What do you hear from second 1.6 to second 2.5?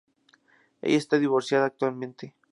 actualmente.